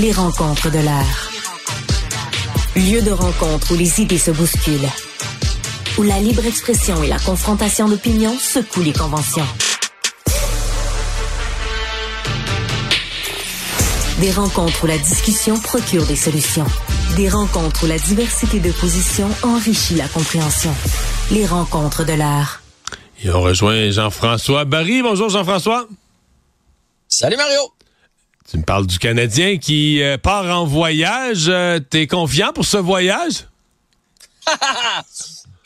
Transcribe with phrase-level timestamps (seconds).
[0.00, 1.30] Les rencontres de l'air.
[2.76, 4.88] Lieu de rencontre où les idées se bousculent.
[5.98, 9.46] Où la libre expression et la confrontation d'opinions secouent les conventions.
[14.20, 16.66] Des rencontres où la discussion procure des solutions.
[17.16, 20.72] Des rencontres où la diversité de positions enrichit la compréhension.
[21.32, 22.62] Les rencontres de l'art.
[23.24, 25.02] Et on rejoint Jean-François Barry.
[25.02, 25.88] Bonjour Jean-François.
[27.08, 27.72] Salut Mario.
[28.50, 31.46] Tu me parles du Canadien qui euh, part en voyage.
[31.48, 33.46] Euh, T'es confiant pour ce voyage?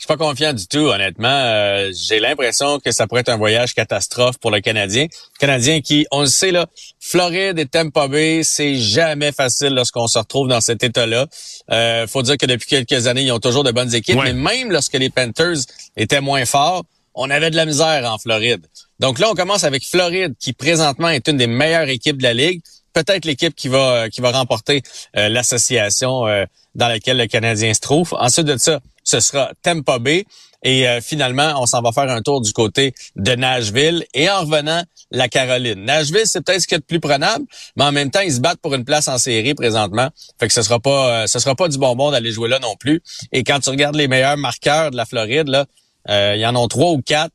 [0.03, 1.29] Je suis pas confiant du tout, honnêtement.
[1.29, 5.03] Euh, j'ai l'impression que ça pourrait être un voyage catastrophe pour le Canadien.
[5.03, 6.65] Le Canadien qui, on le sait là,
[6.99, 11.27] Floride et Tampa Bay, c'est jamais facile lorsqu'on se retrouve dans cet état-là.
[11.71, 14.73] Euh, faut dire que depuis quelques années, ils ont toujours de bonnes équipes, mais même
[14.73, 15.59] lorsque les Panthers
[15.95, 16.83] étaient moins forts,
[17.15, 18.65] on avait de la misère en Floride.
[18.99, 22.33] Donc là, on commence avec Floride, qui présentement est une des meilleures équipes de la
[22.33, 22.61] ligue.
[22.93, 24.81] Peut-être l'équipe qui va qui va remporter
[25.17, 28.13] euh, l'association euh, dans laquelle le Canadien se trouve.
[28.13, 30.25] Ensuite de ça, ce sera Tampa Bay.
[30.65, 34.05] Et euh, finalement, on s'en va faire un tour du côté de Nashville.
[34.13, 34.81] Et en revenant,
[35.11, 35.83] la Caroline.
[35.83, 37.45] Nashville, c'est peut-être ce qu'il y a de plus prenable,
[37.75, 40.09] mais en même temps, ils se battent pour une place en série présentement.
[40.39, 43.01] Fait que ce sera pas, ce sera pas du bonbon d'aller jouer là non plus.
[43.33, 45.65] Et quand tu regardes les meilleurs marqueurs de la Floride, là,
[46.07, 47.33] il y en a trois ou quatre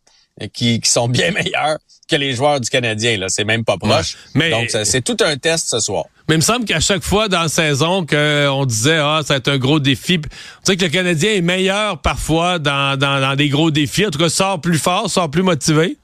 [0.52, 3.18] qui, qui, sont bien meilleurs que les joueurs du Canadien.
[3.18, 4.16] Là, c'est même pas proche.
[4.34, 6.06] Mais, Donc, c'est tout un test ce soir.
[6.28, 9.38] Mais il me semble qu'à chaque fois dans la saison qu'on disait ah ça va
[9.38, 10.20] être un gros défi.
[10.20, 10.28] Tu
[10.64, 14.06] sais que le Canadien est meilleur parfois dans, dans, dans des gros défis.
[14.06, 15.96] En tout cas, sort plus fort, sort plus motivé.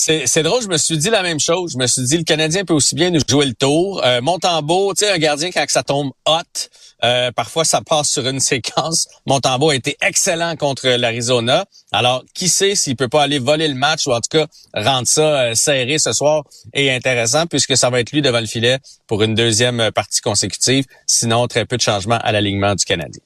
[0.00, 1.72] C'est drôle, je me suis dit la même chose.
[1.72, 4.00] Je me suis dit, le Canadien peut aussi bien nous jouer le tour.
[4.04, 6.68] Euh, Montembeau, tu sais, un gardien, quand ça tombe hot,
[7.04, 9.08] euh, parfois ça passe sur une séquence.
[9.26, 11.64] Montembeau a été excellent contre l'Arizona.
[11.92, 15.06] Alors, qui sait s'il peut pas aller voler le match ou en tout cas rendre
[15.06, 18.78] ça euh, serré ce soir et intéressant puisque ça va être lui devant le filet
[19.06, 20.84] pour une deuxième partie consécutive.
[21.06, 23.22] Sinon, très peu de changements à l'alignement du Canadien.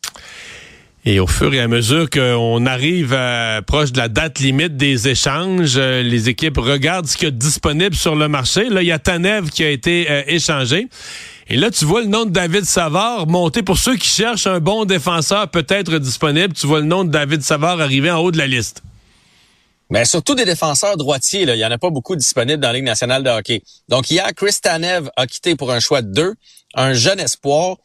[1.04, 3.18] Et au fur et à mesure qu'on arrive
[3.66, 7.32] proche de la date limite des échanges, euh, les équipes regardent ce qu'il y a
[7.32, 8.68] disponible sur le marché.
[8.68, 10.86] Là, il y a Tanev qui a été euh, échangé.
[11.52, 13.62] Et là, tu vois le nom de David Savard monter.
[13.62, 17.42] Pour ceux qui cherchent un bon défenseur peut-être disponible, tu vois le nom de David
[17.42, 18.80] Savard arriver en haut de la liste.
[19.90, 21.54] Mais surtout des défenseurs droitiers, là.
[21.54, 23.62] il n'y en a pas beaucoup disponibles dans la Ligue nationale de hockey.
[23.90, 26.34] Donc hier, Chris Tanev a quitté pour un choix de deux,
[26.74, 27.76] un jeune espoir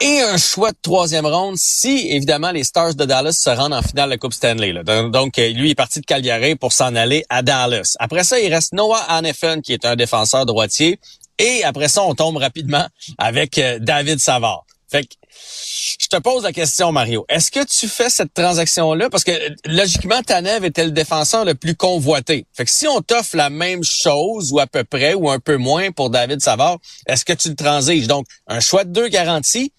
[0.00, 3.82] et un choix de troisième ronde si, évidemment, les Stars de Dallas se rendent en
[3.82, 4.72] finale de la Coupe Stanley.
[4.72, 4.82] Là.
[4.82, 7.96] Donc, euh, lui est parti de Calgary pour s'en aller à Dallas.
[7.98, 10.98] Après ça, il reste Noah Hannefen, qui est un défenseur droitier.
[11.42, 12.86] Et après ça, on tombe rapidement
[13.18, 14.64] avec euh, David Savard.
[14.88, 15.14] Fait que,
[15.98, 17.24] je te pose la question, Mario.
[17.28, 19.10] Est-ce que tu fais cette transaction-là?
[19.10, 19.32] Parce que,
[19.66, 22.46] logiquement, Tanev était le défenseur le plus convoité.
[22.52, 25.56] Fait que si on t'offre la même chose, ou à peu près, ou un peu
[25.56, 28.06] moins pour David Savard, est-ce que tu le transiges?
[28.06, 29.72] Donc, un choix de deux garantis,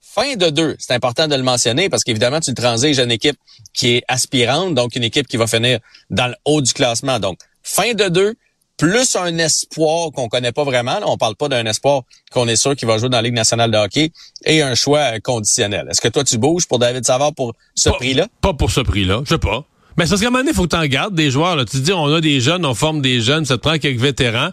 [0.00, 3.10] fin de deux, c'est important de le mentionner parce qu'évidemment, tu le transiges à une
[3.10, 3.38] équipe
[3.72, 5.80] qui est aspirante, donc une équipe qui va finir
[6.10, 7.18] dans le haut du classement.
[7.18, 8.36] Donc, fin de deux,
[8.78, 10.98] plus un espoir qu'on connaît pas vraiment.
[11.04, 13.34] On on parle pas d'un espoir qu'on est sûr qu'il va jouer dans la Ligue
[13.34, 14.12] nationale de hockey
[14.44, 15.88] et un choix conditionnel.
[15.90, 18.28] Est-ce que toi, tu bouges pour David Savard pour ce prix-là?
[18.40, 19.64] Pas pour ce prix-là, je sais pas.
[19.96, 21.56] Mais c'est parce qu'à un moment donné, il faut que tu en gardes des joueurs.
[21.56, 21.64] Là.
[21.64, 23.98] Tu te dis, on a des jeunes, on forme des jeunes, ça te prend quelques
[23.98, 24.50] vétérans.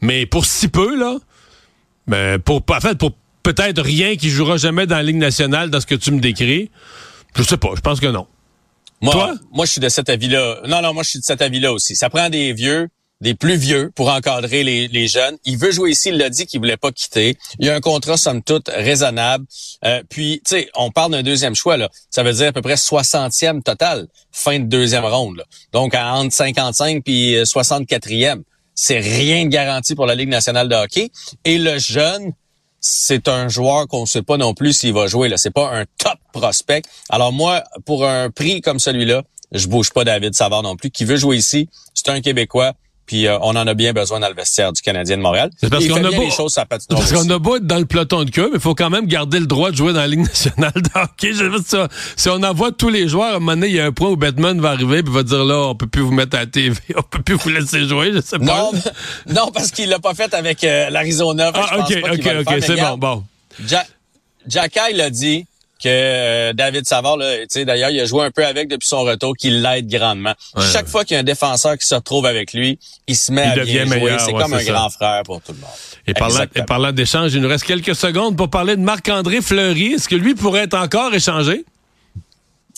[0.00, 1.18] Mais pour si peu, là,
[2.08, 3.12] ben, pour, en fait, pour
[3.44, 6.70] peut-être rien qui jouera jamais dans la Ligue nationale dans ce que tu me décris.
[7.36, 8.26] Je sais pas, je pense que non.
[9.00, 9.34] Moi, Toi?
[9.52, 10.62] moi, je suis de cet avis-là.
[10.66, 11.94] Non, non, moi, je suis de cet avis-là aussi.
[11.94, 12.88] Ça prend des vieux,
[13.20, 15.36] des plus vieux pour encadrer les, les jeunes.
[15.44, 17.36] Il veut jouer ici, il l'a dit qu'il voulait pas quitter.
[17.58, 19.44] Il y a un contrat, somme toute, raisonnable.
[19.84, 21.88] Euh, puis, tu sais, on parle d'un deuxième choix, là.
[22.10, 25.38] Ça veut dire à peu près 60e total, fin de deuxième ronde.
[25.38, 25.44] Là.
[25.72, 28.42] Donc, entre 55 puis 64e.
[28.74, 31.10] C'est rien de garanti pour la Ligue nationale de hockey.
[31.44, 32.32] Et le jeune,
[32.80, 35.28] c'est un joueur qu'on ne sait pas non plus s'il va jouer.
[35.28, 36.82] Là, c'est pas un top prospect.
[37.08, 40.90] Alors moi, pour un prix comme celui-là, je bouge pas David Savard non plus.
[40.90, 42.74] Qui veut jouer ici, c'est un Québécois.
[43.08, 45.50] Puis euh, on en a bien besoin dans le vestiaire du Canadien de Montréal.
[45.56, 48.24] C'est parce qu'on a beau, choses, ça parce qu'on a beau être dans le peloton
[48.24, 50.20] de queue, mais il faut quand même garder le droit de jouer dans la Ligue
[50.20, 51.32] nationale de hockey.
[51.66, 51.88] ça.
[52.16, 54.10] Si on envoie tous les joueurs, à un moment donné, il y a un point
[54.10, 56.46] où Batman va arriver et va dire là, on peut plus vous mettre à la
[56.46, 58.44] TV, on peut plus vous laisser jouer, je sais pas.
[58.44, 58.72] Non,
[59.34, 61.50] non parce qu'il l'a pas fait avec euh, l'Arizona.
[61.54, 63.24] Ah, ok, ok, ok, c'est bon, bon.
[64.46, 65.46] Jack, l'a dit
[65.82, 69.36] que euh, David Savard, là, d'ailleurs, il a joué un peu avec depuis son retour,
[69.36, 70.34] qu'il l'aide grandement.
[70.72, 73.42] Chaque fois qu'il y a un défenseur qui se retrouve avec lui, il se met
[73.42, 74.16] à bien jouer.
[74.18, 75.70] C'est comme un grand frère pour tout le monde.
[76.06, 79.94] Et parlant, et parlant d'échange, il nous reste quelques secondes pour parler de Marc-André Fleury.
[79.94, 81.64] Est-ce que lui pourrait être encore échangé?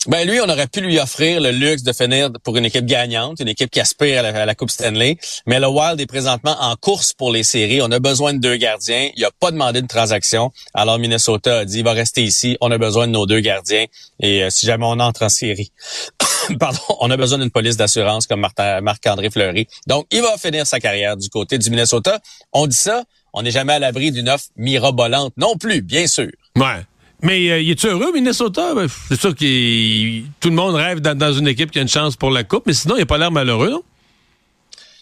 [0.07, 3.39] Ben lui, on aurait pu lui offrir le luxe de finir pour une équipe gagnante,
[3.39, 5.19] une équipe qui aspire à la, Coupe Stanley.
[5.47, 7.83] Mais le Wild est présentement en course pour les séries.
[7.83, 9.11] On a besoin de deux gardiens.
[9.15, 10.53] Il a pas demandé de transaction.
[10.73, 12.57] Alors Minnesota a dit, il va rester ici.
[12.63, 13.85] On a besoin de nos deux gardiens.
[14.21, 15.71] Et euh, si jamais on entre en série,
[16.59, 19.69] pardon, on a besoin d'une police d'assurance comme Marc-André Fleury.
[19.87, 22.21] Donc, il va finir sa carrière du côté du Minnesota.
[22.55, 23.05] On dit ça,
[23.35, 26.31] on n'est jamais à l'abri d'une offre mirabolante non plus, bien sûr.
[26.57, 26.87] Ouais.
[27.23, 28.75] Mais euh, il est heureux, Minnesota?
[28.75, 31.89] Ben, c'est sûr que tout le monde rêve d'être dans une équipe qui a une
[31.89, 33.83] chance pour la Coupe, mais sinon, il n'a pas l'air malheureux, non?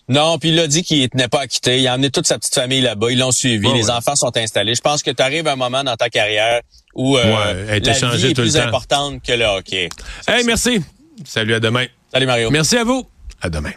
[0.08, 1.80] Non, puis il a dit qu'il tenait pas à quitter.
[1.80, 3.10] Il a emmené toute sa petite famille là-bas.
[3.10, 3.70] Ils l'ont suivi.
[3.74, 4.74] les enfants sont installés.
[4.74, 6.62] Je pense que tu arrives à un moment dans ta carrière
[6.94, 9.90] où euh, la vie est plus importante que le hockey.
[10.26, 10.80] Hey, merci.
[11.24, 11.86] Salut, à demain.
[12.10, 12.50] Salut, Mario.
[12.50, 13.06] Merci à vous.
[13.42, 13.72] À demain.